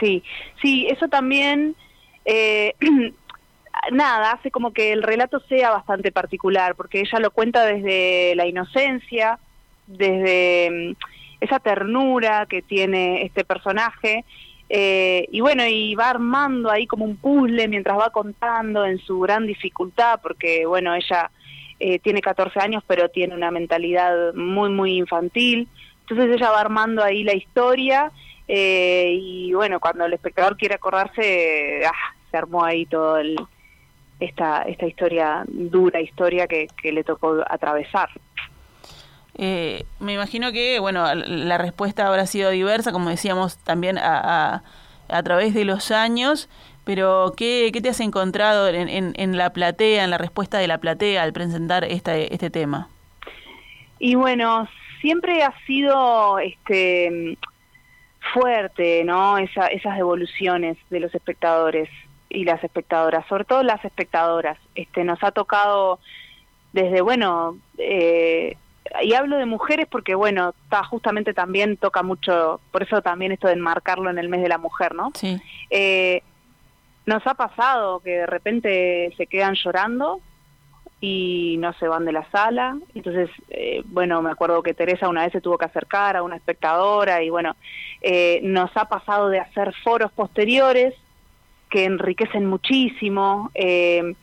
Sí, 0.00 0.22
sí, 0.62 0.86
eso 0.88 1.08
también... 1.08 1.76
Eh, 2.24 2.74
nada, 3.92 4.32
hace 4.32 4.50
como 4.50 4.72
que 4.72 4.92
el 4.92 5.02
relato 5.02 5.40
sea 5.48 5.70
bastante 5.70 6.12
particular, 6.12 6.74
porque 6.74 7.00
ella 7.00 7.18
lo 7.20 7.30
cuenta 7.30 7.64
desde 7.64 8.34
la 8.36 8.46
inocencia, 8.46 9.38
desde 9.86 10.70
mm, 10.70 10.96
esa 11.40 11.58
ternura 11.58 12.46
que 12.46 12.62
tiene 12.62 13.22
este 13.22 13.44
personaje, 13.44 14.24
eh, 14.68 15.28
y 15.30 15.40
bueno, 15.40 15.66
y 15.66 15.94
va 15.94 16.10
armando 16.10 16.70
ahí 16.70 16.86
como 16.86 17.04
un 17.04 17.16
puzzle 17.16 17.68
mientras 17.68 17.98
va 17.98 18.10
contando 18.10 18.84
en 18.84 18.98
su 18.98 19.20
gran 19.20 19.46
dificultad, 19.46 20.20
porque 20.22 20.66
bueno, 20.66 20.94
ella 20.94 21.30
eh, 21.78 21.98
tiene 21.98 22.20
14 22.20 22.58
años, 22.60 22.82
pero 22.86 23.08
tiene 23.08 23.34
una 23.34 23.50
mentalidad 23.50 24.32
muy, 24.34 24.70
muy 24.70 24.96
infantil. 24.96 25.68
Entonces 26.00 26.36
ella 26.36 26.50
va 26.50 26.60
armando 26.60 27.02
ahí 27.02 27.24
la 27.24 27.34
historia 27.34 28.10
eh, 28.48 29.16
y 29.18 29.52
bueno, 29.54 29.80
cuando 29.80 30.04
el 30.04 30.12
espectador 30.12 30.56
quiere 30.56 30.74
acordarse, 30.74 31.82
ah, 31.86 32.14
se 32.30 32.36
armó 32.36 32.64
ahí 32.64 32.86
todo 32.86 33.18
esta, 34.20 34.62
esta 34.62 34.86
historia, 34.86 35.44
dura 35.48 36.00
historia 36.00 36.46
que, 36.46 36.68
le 36.82 37.04
tocó 37.04 37.42
atravesar. 37.48 38.08
Eh, 39.36 39.84
me 39.98 40.14
imagino 40.14 40.52
que, 40.52 40.78
bueno, 40.78 41.12
la 41.14 41.58
respuesta 41.58 42.06
habrá 42.06 42.26
sido 42.26 42.50
diversa, 42.50 42.92
como 42.92 43.10
decíamos 43.10 43.58
también 43.58 43.98
a, 43.98 44.62
a, 45.08 45.22
través 45.22 45.54
de 45.54 45.64
los 45.64 45.90
años, 45.90 46.48
pero 46.84 47.32
¿qué, 47.36 47.70
qué 47.72 47.80
te 47.80 47.88
has 47.88 48.00
encontrado 48.00 48.68
en, 48.68 48.88
en, 48.88 49.12
en, 49.16 49.36
la 49.36 49.50
platea, 49.50 50.04
en 50.04 50.10
la 50.10 50.18
respuesta 50.18 50.58
de 50.58 50.68
la 50.68 50.78
platea 50.78 51.22
al 51.22 51.32
presentar 51.32 51.84
este, 51.84 52.32
este 52.32 52.50
tema? 52.50 52.88
Y 53.98 54.14
bueno, 54.14 54.68
siempre 55.00 55.42
ha 55.42 55.52
sido 55.66 56.38
este 56.38 57.36
fuerte, 58.32 59.04
¿no? 59.04 59.38
Esa, 59.38 59.66
esas 59.66 59.96
devoluciones 59.96 60.78
de 60.90 61.00
los 61.00 61.14
espectadores 61.14 61.88
y 62.34 62.44
las 62.44 62.62
espectadoras, 62.62 63.26
sobre 63.28 63.44
todo 63.44 63.62
las 63.62 63.84
espectadoras. 63.84 64.58
Este, 64.74 65.04
nos 65.04 65.22
ha 65.22 65.30
tocado 65.30 65.98
desde, 66.72 67.00
bueno, 67.00 67.56
eh, 67.78 68.56
y 69.02 69.14
hablo 69.14 69.36
de 69.36 69.46
mujeres 69.46 69.86
porque, 69.88 70.14
bueno, 70.14 70.54
está 70.64 70.84
justamente 70.84 71.32
también 71.32 71.76
toca 71.76 72.02
mucho, 72.02 72.60
por 72.70 72.82
eso 72.82 73.00
también 73.02 73.32
esto 73.32 73.46
de 73.46 73.54
enmarcarlo 73.54 74.10
en 74.10 74.18
el 74.18 74.28
mes 74.28 74.42
de 74.42 74.48
la 74.48 74.58
mujer, 74.58 74.94
¿no? 74.94 75.10
Sí. 75.14 75.40
Eh, 75.70 76.22
nos 77.06 77.26
ha 77.26 77.34
pasado 77.34 78.00
que 78.00 78.10
de 78.10 78.26
repente 78.26 79.12
se 79.16 79.26
quedan 79.26 79.54
llorando 79.54 80.20
y 81.00 81.56
no 81.58 81.72
se 81.74 81.86
van 81.86 82.04
de 82.04 82.12
la 82.12 82.28
sala. 82.30 82.78
Entonces, 82.94 83.28
eh, 83.50 83.82
bueno, 83.86 84.22
me 84.22 84.30
acuerdo 84.30 84.62
que 84.62 84.74
Teresa 84.74 85.08
una 85.08 85.22
vez 85.22 85.32
se 85.32 85.40
tuvo 85.40 85.58
que 85.58 85.66
acercar 85.66 86.16
a 86.16 86.22
una 86.22 86.36
espectadora 86.36 87.22
y 87.22 87.28
bueno, 87.28 87.56
eh, 88.00 88.40
nos 88.42 88.74
ha 88.76 88.86
pasado 88.86 89.28
de 89.28 89.38
hacer 89.38 89.74
foros 89.84 90.12
posteriores 90.12 90.94
que 91.74 91.86
enriquecen 91.86 92.46
muchísimo. 92.46 93.50
Eh, 93.52 94.14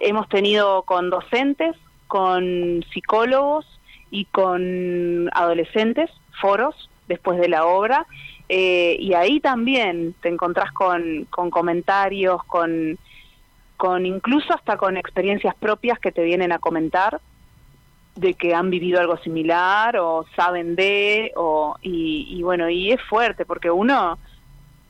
hemos 0.00 0.28
tenido 0.28 0.82
con 0.82 1.10
docentes, 1.10 1.74
con 2.06 2.84
psicólogos 2.92 3.66
y 4.12 4.26
con 4.26 5.28
adolescentes 5.32 6.08
foros 6.40 6.88
después 7.08 7.40
de 7.40 7.48
la 7.48 7.66
obra. 7.66 8.06
y 8.48 9.12
ahí 9.14 9.40
también 9.40 10.14
te 10.22 10.28
encontrás 10.28 10.70
con, 10.70 11.26
con 11.30 11.50
comentarios, 11.50 12.44
con 12.44 12.96
con 13.76 14.06
incluso 14.06 14.54
hasta 14.54 14.76
con 14.76 14.96
experiencias 14.96 15.54
propias 15.56 15.98
que 15.98 16.12
te 16.12 16.22
vienen 16.22 16.52
a 16.52 16.58
comentar 16.58 17.20
de 18.16 18.34
que 18.34 18.52
han 18.52 18.70
vivido 18.70 19.00
algo 19.00 19.16
similar 19.18 19.96
o 19.96 20.26
saben 20.34 20.74
de 20.74 21.32
o 21.36 21.76
y, 21.80 22.42
bueno 22.42 22.68
y 22.68 22.90
es 22.90 23.00
fuerte 23.02 23.46
porque 23.46 23.70
uno 23.70 24.18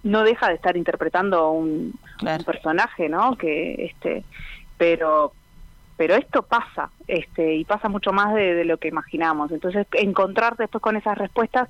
no 0.03 0.23
deja 0.23 0.49
de 0.49 0.55
estar 0.55 0.77
interpretando 0.77 1.51
un, 1.51 1.99
personaje 2.45 3.09
no 3.09 3.37
que 3.37 3.87
este 3.87 4.25
pero 4.77 5.33
pero 5.97 6.15
esto 6.15 6.43
pasa 6.43 6.91
este 7.07 7.57
y 7.57 7.65
pasa 7.65 7.89
mucho 7.89 8.13
más 8.13 8.35
de, 8.35 8.55
de, 8.55 8.65
lo 8.65 8.77
que 8.77 8.87
imaginamos. 8.87 9.51
Entonces 9.51 9.87
encontrar 9.93 10.57
después 10.57 10.81
con 10.81 10.97
esas 10.97 11.19
respuestas 11.19 11.69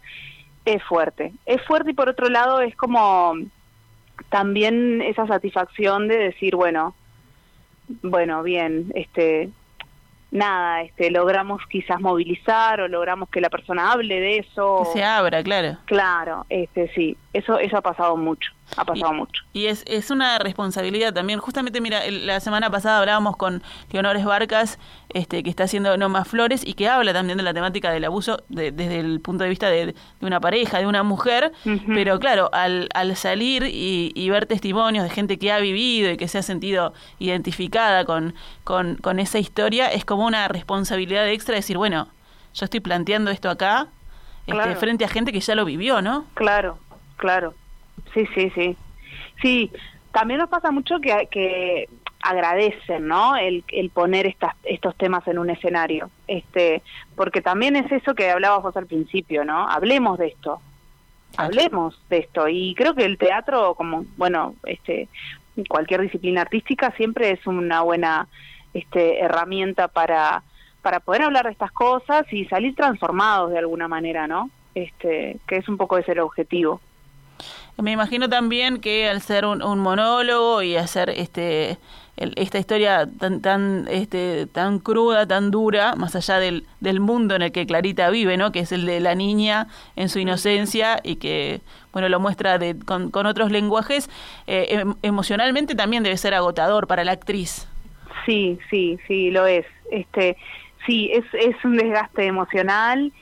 es 0.67 0.83
fuerte. 0.85 1.33
Es 1.47 1.65
fuerte 1.67 1.93
y 1.93 1.95
por 1.95 2.11
otro 2.11 2.29
lado 2.29 2.61
es 2.61 2.77
como 2.77 3.35
también 4.29 5.01
esa 5.01 5.27
satisfacción 5.27 6.09
de 6.09 6.19
decir 6.19 6.57
bueno 6.57 6.95
bueno, 8.03 8.43
bien, 8.43 8.93
este, 8.95 9.51
nada, 10.31 10.83
este, 10.83 11.11
logramos 11.11 11.63
quizás 11.69 12.01
movilizar 12.01 12.81
o 12.81 12.89
logramos 12.89 13.29
que 13.31 13.41
la 13.41 13.51
persona 13.51 13.93
hable 13.93 14.21
de 14.21 14.39
eso. 14.39 14.83
Que 14.85 15.01
se 15.01 15.05
abra, 15.05 15.43
claro. 15.43 15.79
Claro, 15.87 16.47
este, 16.49 16.89
sí, 16.95 17.17
eso, 17.39 17.59
eso 17.59 17.77
ha 17.77 17.83
pasado 17.83 18.17
mucho 18.17 18.53
ha 18.77 18.85
pasado 18.85 19.13
mucho. 19.13 19.43
Y 19.53 19.67
es, 19.67 19.85
es 19.87 20.11
una 20.11 20.39
responsabilidad 20.39 21.13
también. 21.13 21.39
Justamente, 21.39 21.81
mira, 21.81 22.03
la 22.11 22.41
semana 22.41 22.71
pasada 22.71 22.99
hablábamos 22.99 23.37
con 23.37 23.63
Leonores 23.91 24.25
Barcas, 24.25 24.79
este, 25.09 25.43
que 25.43 25.51
está 25.51 25.65
haciendo 25.65 25.97
No 25.97 26.09
Más 26.09 26.29
Flores 26.29 26.67
y 26.67 26.75
que 26.75 26.89
habla 26.89 27.13
también 27.13 27.39
de 27.39 27.45
la 27.45 27.55
temática 27.55 27.91
del 27.91 28.05
abuso 28.05 28.43
desde 28.49 29.01
el 29.01 29.21
punto 29.21 29.45
de 29.45 29.51
vista 29.51 29.69
de, 29.71 29.95
una 30.21 30.41
pareja, 30.41 30.79
de 30.79 30.87
una 30.87 31.03
mujer. 31.03 31.53
Pero 31.87 32.19
claro, 32.19 32.51
al, 32.53 32.89
al 32.95 33.17
salir 33.17 33.65
y, 33.67 34.29
ver 34.29 34.45
testimonios 34.45 35.05
de 35.05 35.11
gente 35.11 35.39
que 35.39 35.51
ha 35.51 35.59
vivido 35.59 36.11
y 36.11 36.19
que 36.19 36.29
se 36.29 36.37
ha 36.37 36.43
sentido 36.43 36.93
identificada 37.19 38.05
con, 38.05 38.35
con, 38.65 38.97
con 38.97 39.19
esa 39.19 39.39
historia, 39.39 39.91
es 39.91 40.05
como 40.05 40.27
una 40.27 40.49
responsabilidad 40.49 41.27
extra 41.29 41.55
decir, 41.55 41.79
bueno, 41.79 42.09
yo 42.53 42.65
estoy 42.65 42.81
planteando 42.81 43.31
esto 43.31 43.49
acá 43.49 43.89
este, 44.47 44.77
frente 44.77 45.05
a 45.05 45.09
gente 45.09 45.33
que 45.33 45.41
ya 45.41 45.55
lo 45.55 45.65
vivió, 45.65 46.03
¿no? 46.03 46.27
Claro, 46.35 46.79
claro. 47.19 47.55
Sí, 48.15 48.27
sí, 48.35 48.51
sí. 48.55 48.77
Sí, 49.43 49.71
también 50.13 50.41
nos 50.41 50.49
pasa 50.49 50.71
mucho 50.71 51.01
que, 51.01 51.29
que 51.31 51.89
agradecen, 52.23 53.07
¿no? 53.07 53.37
El, 53.37 53.63
el 53.69 53.91
poner 53.91 54.27
estas, 54.27 54.55
estos 54.65 54.97
temas 54.97 55.27
en 55.29 55.39
un 55.39 55.51
escenario, 55.51 56.11
este, 56.27 56.83
porque 57.15 57.41
también 57.41 57.77
es 57.77 57.91
eso 57.93 58.15
que 58.15 58.31
hablabas 58.31 58.63
vos 58.63 58.77
al 58.77 58.87
principio, 58.87 59.45
¿no? 59.45 59.69
Hablemos 59.69 60.19
de 60.19 60.29
esto, 60.29 60.61
hablemos 61.37 62.01
de 62.09 62.19
esto 62.19 62.49
y 62.49 62.75
creo 62.75 62.95
que 62.95 63.05
el 63.05 63.19
teatro, 63.19 63.75
como 63.75 64.05
bueno, 64.17 64.55
este, 64.65 65.09
cualquier 65.69 66.01
disciplina 66.01 66.41
artística 66.41 66.91
siempre 66.93 67.31
es 67.31 67.47
una 67.47 67.83
buena, 67.83 68.27
este, 68.75 69.21
herramienta 69.21 69.89
para 69.89 70.43
para 70.83 71.01
poder 71.01 71.23
hablar 71.23 71.45
de 71.45 71.53
estas 71.53 71.73
cosas 71.73 72.25
y 72.33 72.45
salir 72.47 72.75
transformados 72.75 73.51
de 73.51 73.59
alguna 73.59 73.89
manera, 73.89 74.27
¿no? 74.27 74.49
Este, 74.75 75.37
que 75.47 75.57
es 75.57 75.69
un 75.69 75.77
poco 75.77 75.99
ese 75.99 76.13
el 76.13 76.21
objetivo. 76.21 76.81
Me 77.81 77.93
imagino 77.93 78.29
también 78.29 78.81
que 78.81 79.09
al 79.09 79.21
ser 79.21 79.47
un, 79.47 79.61
monólogo 79.79 80.63
y 80.63 80.77
hacer 80.77 81.11
este 81.11 81.79
esta 82.17 82.59
historia 82.59 83.07
tan 83.21 83.41
tan 83.41 83.87
este 83.89 84.47
tan 84.47 84.81
cruda, 84.81 85.29
tan 85.29 85.53
dura, 85.53 85.95
más 85.95 86.17
allá 86.17 86.41
del, 86.41 86.65
del 86.81 86.99
mundo 86.99 87.37
en 87.37 87.43
el 87.43 87.53
que 87.53 87.65
Clarita 87.67 88.11
vive, 88.11 88.37
¿no? 88.37 88.51
Que 88.51 88.59
es 88.61 88.73
el 88.73 88.85
de 88.85 88.99
la 88.99 89.15
niña 89.15 89.69
en 89.95 90.09
su 90.09 90.19
inocencia 90.19 90.99
y 91.05 91.17
que 91.17 91.61
bueno 91.93 92.09
lo 92.09 92.19
muestra 92.19 92.59
de, 92.59 92.77
con, 92.77 93.13
con 93.13 93.27
otros 93.27 93.53
lenguajes, 93.53 94.11
eh, 94.49 94.67
em, 94.71 94.95
emocionalmente 95.03 95.77
también 95.77 96.03
debe 96.03 96.17
ser 96.17 96.35
agotador 96.35 96.89
para 96.89 97.05
la 97.05 97.13
actriz. 97.13 97.69
Sí, 98.27 98.59
sí, 98.69 98.99
sí, 99.07 99.31
lo 99.31 99.47
es. 99.47 99.67
Este, 99.93 100.37
sí, 100.85 101.13
es 101.13 101.25
es 101.33 101.55
un 101.65 101.77
desgaste 101.77 102.27
emocional 102.27 103.13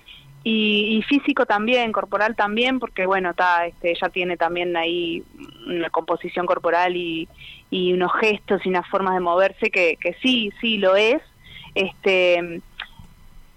y, 0.48 1.02
físico 1.02 1.44
también, 1.44 1.90
corporal 1.90 2.36
también, 2.36 2.78
porque 2.78 3.04
bueno, 3.04 3.30
está, 3.30 3.66
este, 3.66 3.90
ella 3.90 4.08
tiene 4.10 4.36
también 4.36 4.76
ahí 4.76 5.24
una 5.66 5.90
composición 5.90 6.46
corporal 6.46 6.94
y, 6.94 7.28
y 7.68 7.92
unos 7.92 8.12
gestos 8.20 8.64
y 8.64 8.68
unas 8.68 8.88
formas 8.88 9.14
de 9.14 9.20
moverse 9.20 9.72
que, 9.72 9.96
que 10.00 10.14
sí, 10.22 10.52
sí 10.60 10.78
lo 10.78 10.94
es. 10.94 11.20
Este, 11.74 12.60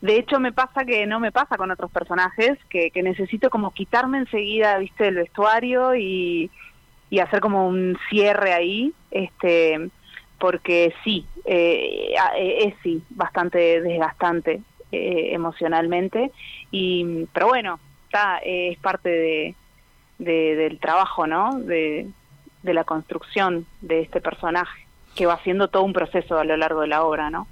de 0.01 0.17
hecho 0.17 0.39
me 0.39 0.51
pasa 0.51 0.83
que 0.83 1.05
no 1.05 1.19
me 1.19 1.31
pasa 1.31 1.57
con 1.57 1.69
otros 1.69 1.91
personajes, 1.91 2.57
que, 2.69 2.91
necesito 3.03 3.51
como 3.51 3.71
quitarme 3.71 4.17
enseguida, 4.17 4.79
viste, 4.79 5.03
del 5.03 5.15
vestuario 5.15 5.93
y, 5.93 6.49
y 7.11 7.19
hacer 7.19 7.39
como 7.39 7.67
un 7.67 7.99
cierre 8.09 8.51
ahí, 8.51 8.93
este, 9.11 9.91
porque 10.39 10.91
sí, 11.03 11.23
eh, 11.45 12.15
es 12.65 12.73
sí, 12.81 13.03
bastante 13.11 13.79
desgastante 13.79 14.63
eh, 14.91 15.29
emocionalmente. 15.33 16.31
Y 16.71 17.25
pero 17.33 17.47
bueno 17.47 17.79
está 18.05 18.39
es 18.43 18.77
parte 18.79 19.09
de, 19.09 19.55
del 20.17 20.79
trabajo 20.79 21.27
no 21.27 21.59
de, 21.59 22.07
de 22.63 22.73
la 22.73 22.83
construcción 22.83 23.65
de 23.81 24.01
este 24.01 24.19
personaje 24.21 24.85
que 25.15 25.25
va 25.25 25.33
haciendo 25.33 25.67
todo 25.67 25.83
un 25.83 25.93
proceso 25.93 26.37
a 26.37 26.43
lo 26.43 26.57
largo 26.57 26.81
de 26.81 26.87
la 26.87 27.03
obra 27.03 27.29
no 27.29 27.47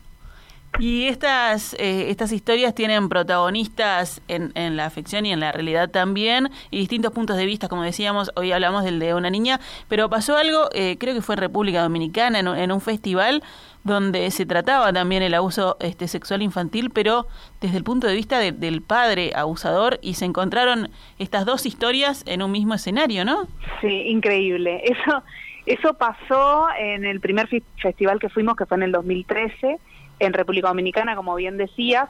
y 0.79 1.07
estas, 1.07 1.73
eh, 1.79 2.09
estas 2.09 2.31
historias 2.31 2.75
tienen 2.75 3.09
protagonistas 3.09 4.21
en, 4.27 4.51
en, 4.53 4.77
la 4.77 4.89
ficción 4.91 5.25
y 5.25 5.31
en 5.31 5.39
la 5.39 5.51
realidad 5.51 5.89
también, 5.89 6.49
y 6.69 6.77
distintos 6.77 7.11
puntos 7.13 7.35
de 7.35 7.45
vista, 7.47 7.67
como 7.67 7.81
decíamos, 7.81 8.31
hoy 8.35 8.51
hablamos 8.51 8.83
del 8.83 8.99
de 8.99 9.15
una 9.15 9.31
niña, 9.31 9.59
pero 9.87 10.07
pasó 10.09 10.37
algo, 10.37 10.69
eh, 10.73 10.97
creo 10.99 11.15
que 11.15 11.21
fue 11.21 11.33
en 11.33 11.41
República 11.41 11.81
Dominicana, 11.81 12.39
en, 12.39 12.47
en, 12.47 12.71
un 12.71 12.81
festival 12.81 13.41
donde 13.83 14.29
se 14.29 14.45
trataba 14.45 14.93
también 14.93 15.23
el 15.23 15.33
abuso 15.33 15.77
este, 15.79 16.07
sexual 16.07 16.43
infantil, 16.43 16.91
pero 16.91 17.25
desde 17.59 17.77
el 17.77 17.83
punto 17.83 18.05
de 18.05 18.13
vista 18.13 18.37
del 18.39 18.81
padre 18.83 19.31
abusador, 19.35 19.97
y 20.03 20.13
se 20.13 20.25
encontraron 20.25 20.91
estas 21.17 21.45
dos 21.45 21.65
historias 21.65 22.23
en 22.27 22.43
un 22.43 22.51
mismo 22.51 22.75
escenario, 22.75 23.25
¿no? 23.25 23.47
Sí, 23.81 24.03
increíble. 24.07 24.83
Eso, 24.83 25.23
eso 25.65 25.93
pasó 25.95 26.67
en 26.77 27.05
el 27.05 27.19
primer 27.19 27.47
festival 27.81 28.19
que 28.19 28.29
fuimos, 28.29 28.55
que 28.55 28.65
fue 28.65 28.77
en 28.77 28.83
el 28.83 28.91
2013 28.91 29.79
en 30.19 30.33
República 30.33 30.69
Dominicana, 30.69 31.15
como 31.15 31.35
bien 31.35 31.57
decías, 31.57 32.09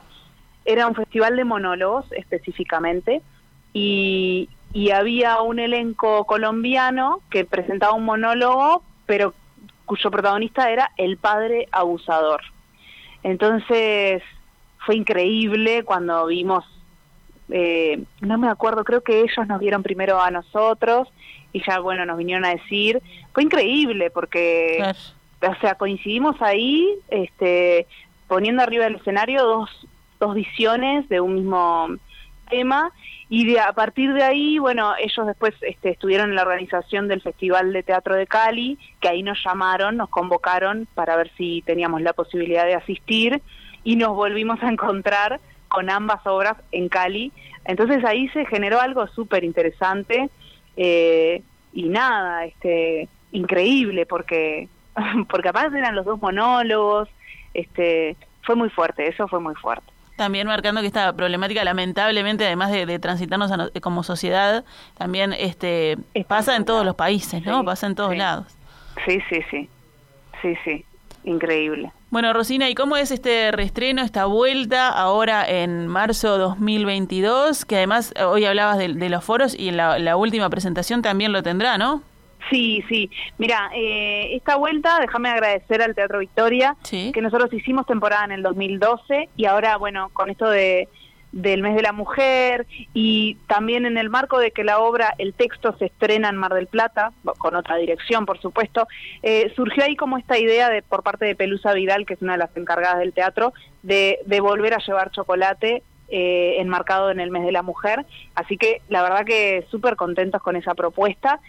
era 0.66 0.88
un 0.88 0.96
festival 0.96 1.36
de 1.36 1.46
monólogos 1.46 2.06
específicamente 2.12 3.22
y, 3.74 4.50
había 4.94 5.42
un 5.42 5.58
elenco 5.58 6.26
colombiano 6.26 7.22
que 7.32 7.46
presentaba 7.46 7.94
un 7.94 8.06
monólogo, 8.06 8.84
pero 9.08 9.34
cuyo 9.86 10.12
protagonista 10.12 10.70
era 10.70 10.92
el 10.98 11.18
padre 11.18 11.68
abusador. 11.72 12.42
Entonces 13.24 14.22
fue 14.86 14.96
increíble 14.96 15.84
cuando 15.84 16.28
vimos, 16.28 16.64
eh, 17.50 18.04
no 18.22 18.38
me 18.38 18.50
acuerdo, 18.50 18.84
creo 18.84 19.02
que 19.02 19.22
ellos 19.22 19.48
nos 19.48 19.60
vieron 19.60 19.82
primero 19.82 20.22
a 20.22 20.30
nosotros 20.30 21.08
y 21.54 21.64
ya, 21.66 21.80
bueno, 21.80 22.06
nos 22.06 22.18
vinieron 22.18 22.46
a 22.46 22.50
decir, 22.50 23.02
fue 23.34 23.44
increíble 23.44 24.12
porque, 24.12 24.94
o 25.42 25.56
sea, 25.62 25.76
coincidimos 25.76 26.42
ahí, 26.42 26.96
este, 27.10 27.88
poniendo 28.28 28.64
arriba 28.64 28.86
del 28.86 28.96
escenario 28.96 29.44
dos, 29.44 29.88
dos 30.20 30.36
visiones 30.36 31.08
de 31.10 31.22
un 31.22 31.36
mismo 31.36 31.90
tema 32.50 32.92
y 33.30 33.46
de, 33.46 33.60
a 33.60 33.74
partir 33.74 34.14
de 34.14 34.24
ahí, 34.24 34.58
bueno, 34.58 34.94
ellos 34.98 35.28
después 35.28 35.54
este, 35.62 35.90
estuvieron 35.90 36.30
en 36.30 36.36
la 36.36 36.44
organización 36.44 37.08
del 37.08 37.22
Festival 37.22 37.74
de 37.74 37.84
Teatro 37.84 38.16
de 38.16 38.26
Cali, 38.26 38.78
que 39.02 39.10
ahí 39.10 39.22
nos 39.22 39.38
llamaron, 39.44 39.98
nos 39.98 40.10
convocaron 40.10 40.88
para 40.96 41.18
ver 41.18 41.30
si 41.38 41.62
teníamos 41.66 42.02
la 42.02 42.14
posibilidad 42.14 42.66
de 42.66 42.76
asistir 42.76 43.42
y 43.84 43.98
nos 43.98 44.16
volvimos 44.16 44.62
a 44.64 44.70
encontrar 44.70 45.42
con 45.68 45.90
ambas 45.90 46.26
obras 46.26 46.56
en 46.72 46.88
Cali. 46.88 47.34
Entonces 47.66 48.04
ahí 48.06 48.30
se 48.30 48.46
generó 48.46 48.80
algo 48.80 49.08
súper 49.08 49.44
interesante 49.44 50.30
eh, 50.78 51.42
y 51.74 51.90
nada, 51.90 52.46
este, 52.46 53.10
increíble 53.34 54.06
porque 54.06 54.70
porque 55.30 55.50
aparte 55.50 55.78
eran 55.78 55.96
los 55.96 56.06
dos 56.06 56.22
monólogos, 56.22 57.10
este, 57.54 58.16
fue 58.44 58.56
muy 58.56 58.70
fuerte, 58.70 59.08
eso 59.08 59.28
fue 59.28 59.40
muy 59.40 59.56
fuerte. 59.56 59.86
También 60.16 60.48
marcando 60.48 60.82
que 60.82 60.88
esta 60.88 61.14
problemática, 61.14 61.64
lamentablemente, 61.64 62.46
además 62.46 62.72
de, 62.72 62.98
transitarnos 62.98 63.52
como 63.82 64.02
sociedad, 64.02 64.66
también 64.98 65.32
este 65.34 65.98
pasa 66.28 66.56
en 66.56 66.66
todos 66.66 66.84
los 66.84 66.96
países, 66.96 67.46
¿no? 67.46 67.64
pasa 67.64 67.86
en 67.86 67.94
todos 67.94 68.18
lados. 68.18 68.48
Sí, 69.06 69.20
sí, 69.30 69.42
sí. 69.52 69.70
Sí, 70.42 70.56
sí. 70.64 70.86
Increíble. 71.24 71.92
Bueno, 72.10 72.32
Rosina, 72.34 72.70
¿y 72.70 72.74
cómo 72.74 72.96
es 72.96 73.12
este 73.12 73.52
reestreno, 73.52 74.02
esta 74.02 74.26
vuelta 74.26 74.88
ahora 74.88 75.48
en 75.48 75.86
marzo 75.86 76.38
2022? 76.38 77.66
Que 77.66 77.76
además 77.76 78.14
hoy 78.26 78.46
hablabas 78.46 78.78
de, 78.78 79.10
los 79.10 79.24
foros 79.24 79.54
y 79.54 79.70
en 79.70 79.78
la, 79.78 80.00
la 80.00 80.16
última 80.16 80.50
presentación 80.50 81.02
también 81.04 81.32
lo 81.32 81.44
tendrá, 81.44 81.78
¿no? 81.78 82.02
Sí, 82.50 82.84
sí. 82.88 83.10
Mira, 83.38 83.70
eh, 83.76 84.36
esta 84.36 84.56
vuelta, 84.56 85.00
déjame 85.00 85.30
agradecer 85.30 85.82
al 85.82 85.96
Teatro 85.96 86.20
Victoria, 86.20 86.76
que 86.90 87.22
nosotros 87.22 87.52
hicimos 87.54 87.86
temporada 87.86 88.26
en 88.26 88.32
el 88.32 88.42
2012 88.44 89.30
y 89.36 89.46
ahora, 89.46 89.78
bueno, 89.78 90.10
con 90.14 90.30
esto 90.30 90.50
de 90.50 90.88
del 91.34 91.62
mes 91.62 91.76
de 91.76 91.82
la 91.82 91.92
mujer 91.92 92.66
y 92.94 93.36
también 93.48 93.86
en 93.86 93.98
el 93.98 94.10
marco 94.10 94.40
de 94.40 94.52
que 94.52 94.64
la 94.64 94.80
obra, 94.80 95.14
el 95.18 95.34
texto 95.34 95.76
se 95.78 95.86
estrena 95.86 96.30
en 96.30 96.38
Mar 96.38 96.54
del 96.54 96.68
Plata, 96.68 97.12
con 97.38 97.54
otra 97.56 97.76
dirección 97.76 98.26
por 98.26 98.40
supuesto, 98.40 98.88
eh, 99.22 99.52
surgió 99.56 99.84
ahí 99.84 99.96
como 99.96 100.18
esta 100.18 100.40
idea 100.40 100.70
de 100.70 100.82
por 100.82 101.04
parte 101.04 101.26
de 101.26 101.36
Pelusa 101.36 101.74
Vidal, 101.74 102.06
que 102.06 102.14
es 102.14 102.22
una 102.22 102.34
de 102.34 102.40
las 102.40 102.56
encargadas 102.56 103.00
del 103.00 103.14
teatro, 103.14 103.54
de, 103.84 104.20
de 104.26 104.40
volver 104.40 104.74
a 104.74 104.80
llevar 104.80 105.12
chocolate 105.12 105.84
eh, 106.10 106.56
enmarcado 106.60 107.12
en 107.12 107.20
el 107.20 107.32
mes 107.32 107.44
de 107.44 107.52
la 107.52 107.64
mujer. 107.64 108.06
Así 108.34 108.58
que 108.58 108.82
la 108.88 109.04
verdad 109.04 109.26
que 109.26 109.66
súper 109.70 109.98
contentos 109.98 110.42
con 110.42 110.56
esa 110.56 110.74
propuesta 110.74 111.42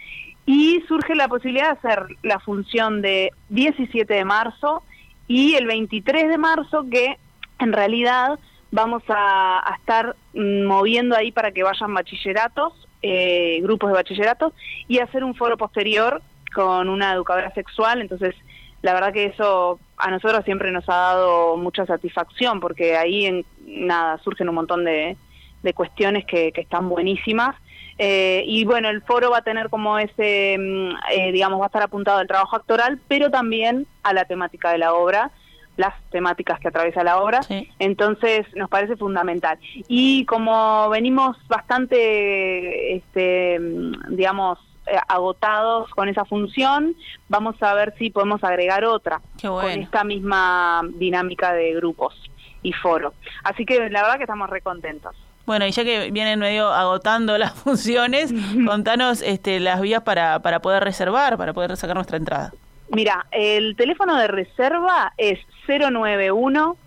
y 0.51 0.81
surge 0.87 1.13
la 1.13 1.27
posibilidad 1.27 1.65
de 1.65 1.89
hacer 1.89 2.07
la 2.23 2.39
función 2.39 3.03
de 3.03 3.31
17 3.49 4.11
de 4.11 4.25
marzo 4.25 4.81
y 5.27 5.53
el 5.53 5.67
23 5.67 6.27
de 6.27 6.39
marzo 6.39 6.87
que 6.89 7.19
en 7.59 7.71
realidad 7.71 8.39
vamos 8.71 9.03
a, 9.09 9.75
estar 9.79 10.15
moviendo 10.33 11.15
ahí 11.15 11.31
para 11.31 11.51
que 11.51 11.61
vayan 11.61 11.93
bachilleratos, 11.93 12.73
eh, 13.03 13.59
grupos 13.61 13.91
de 13.91 13.97
bachilleratos 13.97 14.53
y 14.87 14.97
hacer 14.97 15.23
un 15.23 15.35
foro 15.35 15.55
posterior 15.55 16.19
con 16.55 16.89
una 16.89 17.13
educadora 17.13 17.53
sexual, 17.53 18.01
entonces 18.01 18.33
la 18.81 18.95
verdad 18.95 19.13
que 19.13 19.25
eso 19.25 19.79
a 19.97 20.09
nosotros 20.09 20.43
siempre 20.45 20.71
nos 20.71 20.89
ha 20.89 20.95
dado 20.95 21.57
mucha 21.57 21.85
satisfacción 21.85 22.59
porque 22.59 22.97
ahí 22.97 23.27
en 23.27 23.45
nada 23.67 24.17
surgen 24.23 24.49
un 24.49 24.55
montón 24.55 24.83
de, 24.83 25.15
de 25.61 25.73
cuestiones 25.75 26.25
que 26.25 26.51
están 26.55 26.89
buenísimas 26.89 27.55
eh, 28.01 28.43
y 28.47 28.63
bueno, 28.63 28.89
el 28.89 29.01
foro 29.01 29.29
va 29.29 29.39
a 29.39 29.41
tener 29.41 29.69
como 29.69 29.99
ese, 29.99 30.55
mm, 30.57 30.91
eh, 31.11 31.31
digamos, 31.33 31.59
va 31.59 31.65
a 31.65 31.67
estar 31.67 31.83
apuntado 31.83 32.19
al 32.19 32.27
trabajo 32.27 32.55
actoral, 32.55 32.97
pero 33.09 33.29
también 33.29 33.87
a 34.03 34.13
la 34.13 34.23
temática 34.23 34.71
de 34.71 34.77
la 34.77 34.93
obra, 34.93 35.31
las 35.75 35.93
temáticas 36.09 36.61
que 36.61 36.69
atraviesa 36.69 37.03
la 37.03 37.21
obra. 37.21 37.41
Entonces, 37.77 38.47
nos 38.55 38.69
parece 38.69 38.95
fundamental. 38.95 39.59
Y 39.89 40.25
como 40.25 40.89
venimos 40.89 41.35
bastante, 41.49 42.95
este, 42.95 43.59
mm, 43.59 44.15
digamos, 44.15 44.59
eh, 44.87 44.97
agotados 45.09 45.89
con 45.89 46.07
esa 46.07 46.23
función, 46.23 46.95
vamos 47.27 47.61
a 47.61 47.73
ver 47.73 47.93
si 47.97 48.11
podemos 48.11 48.41
agregar 48.45 48.85
otra 48.85 49.19
con 49.41 49.69
esta 49.71 50.05
misma 50.05 50.83
dinámica 50.93 51.51
de 51.51 51.73
grupos 51.73 52.15
y 52.63 52.71
foro. 52.71 53.13
Así 53.43 53.65
que 53.65 53.89
la 53.89 54.03
verdad 54.03 54.15
que 54.15 54.23
estamos 54.23 54.49
recontentos. 54.49 55.17
Bueno, 55.49 55.65
y 55.65 55.71
ya 55.71 55.83
que 55.83 56.11
vienen 56.11 56.37
medio 56.37 56.67
agotando 56.67 57.35
las 57.39 57.53
funciones, 57.63 58.31
contanos 58.67 59.23
este, 59.23 59.59
las 59.59 59.81
vías 59.81 60.03
para, 60.03 60.43
para 60.43 60.59
poder 60.59 60.83
reservar, 60.83 61.37
para 61.37 61.53
poder 61.53 61.75
sacar 61.75 61.95
nuestra 61.95 62.17
entrada. 62.17 62.53
Mira, 62.91 63.25
el 63.31 63.75
teléfono 63.75 64.15
de 64.15 64.27
reserva 64.27 65.11
es 65.17 65.39
091 65.67 66.77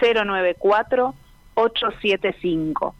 094 0.00 1.14
875. 1.54 2.94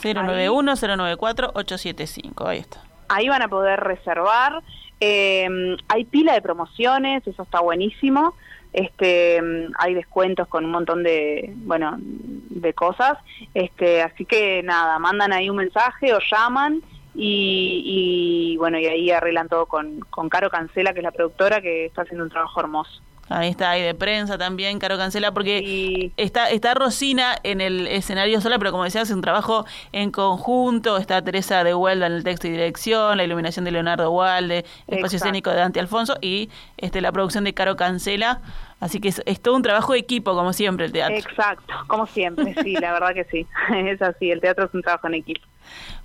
091 0.00 0.74
094 0.76 1.50
875, 1.52 2.46
ahí 2.46 2.58
está. 2.60 2.84
Ahí 3.08 3.28
van 3.28 3.42
a 3.42 3.48
poder 3.48 3.80
reservar. 3.80 4.62
Eh, 5.00 5.76
hay 5.88 6.04
pila 6.04 6.34
de 6.34 6.40
promociones, 6.40 7.26
eso 7.26 7.42
está 7.42 7.58
buenísimo 7.58 8.32
este 8.74 9.40
hay 9.78 9.94
descuentos 9.94 10.48
con 10.48 10.64
un 10.64 10.72
montón 10.72 11.02
de 11.02 11.52
bueno 11.58 11.96
de 11.98 12.74
cosas. 12.74 13.16
Este 13.54 14.02
así 14.02 14.24
que 14.24 14.62
nada 14.62 14.98
mandan 14.98 15.32
ahí 15.32 15.48
un 15.48 15.56
mensaje 15.56 16.12
o 16.12 16.18
llaman 16.18 16.82
y, 17.14 18.56
bueno 18.58 18.78
y 18.78 18.86
ahí 18.86 19.10
arreglan 19.12 19.48
todo 19.48 19.66
con, 19.66 20.00
con 20.10 20.28
Caro 20.28 20.50
Cancela 20.50 20.92
que 20.92 20.98
es 20.98 21.04
la 21.04 21.12
productora 21.12 21.60
que 21.60 21.86
está 21.86 22.02
haciendo 22.02 22.24
un 22.24 22.30
trabajo 22.30 22.60
hermoso 22.60 23.00
Ahí 23.30 23.48
está, 23.48 23.70
ahí 23.70 23.82
de 23.82 23.94
prensa 23.94 24.36
también, 24.36 24.78
Caro 24.78 24.98
Cancela, 24.98 25.32
porque 25.32 26.12
está, 26.16 26.50
está 26.50 26.74
Rosina 26.74 27.36
en 27.42 27.62
el 27.62 27.86
escenario 27.86 28.40
sola, 28.40 28.58
pero 28.58 28.70
como 28.70 28.84
decía, 28.84 29.00
hace 29.00 29.14
un 29.14 29.22
trabajo 29.22 29.64
en 29.92 30.10
conjunto. 30.10 30.98
Está 30.98 31.22
Teresa 31.22 31.64
de 31.64 31.74
Huelda 31.74 32.06
en 32.06 32.12
el 32.12 32.24
texto 32.24 32.48
y 32.48 32.50
dirección, 32.50 33.16
la 33.16 33.24
iluminación 33.24 33.64
de 33.64 33.70
Leonardo 33.70 34.10
Walde, 34.10 34.66
el 34.88 34.98
espacio 34.98 35.16
escénico 35.16 35.50
de 35.50 35.56
Dante 35.56 35.80
Alfonso 35.80 36.16
y 36.20 36.50
este 36.76 37.00
la 37.00 37.12
producción 37.12 37.44
de 37.44 37.54
Caro 37.54 37.76
Cancela. 37.76 38.42
Así 38.80 39.00
que 39.00 39.08
es, 39.08 39.40
todo 39.40 39.56
un 39.56 39.62
trabajo 39.62 39.94
de 39.94 40.00
equipo, 40.00 40.34
como 40.34 40.52
siempre, 40.52 40.84
el 40.84 40.92
teatro. 40.92 41.16
Exacto, 41.16 41.72
como 41.86 42.06
siempre, 42.06 42.54
sí, 42.62 42.74
la 42.74 42.92
verdad 42.92 43.14
que 43.14 43.24
sí. 43.24 43.46
Es 43.74 44.02
así, 44.02 44.30
el 44.30 44.42
teatro 44.42 44.66
es 44.66 44.74
un 44.74 44.82
trabajo 44.82 45.06
en 45.06 45.14
equipo. 45.14 45.46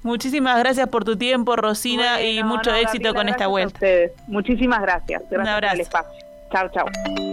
Muchísimas 0.04 0.58
gracias 0.60 0.88
por 0.88 1.04
tu 1.04 1.18
tiempo, 1.18 1.58
Rosina, 1.58 2.22
y 2.22 2.42
mucho 2.44 2.74
éxito 2.74 3.14
con 3.14 3.28
esta 3.28 3.48
vuelta. 3.48 3.78
Muchísimas 4.28 4.82
gracias. 4.82 5.24
Gracias 5.30 5.42
un 5.42 5.48
abrazo. 5.48 5.72
por 5.72 5.76
el 5.76 5.82
espacio. 5.82 6.29
Tchau, 6.50 6.68
tchau. 6.70 7.29